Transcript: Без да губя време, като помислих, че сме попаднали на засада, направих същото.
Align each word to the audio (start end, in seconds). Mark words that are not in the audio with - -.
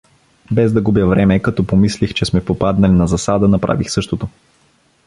Без 0.51 0.73
да 0.73 0.81
губя 0.81 1.05
време, 1.05 1.39
като 1.41 1.67
помислих, 1.67 2.13
че 2.13 2.25
сме 2.25 2.45
попаднали 2.45 2.91
на 2.93 3.07
засада, 3.07 3.47
направих 3.47 3.91
същото. 3.91 4.27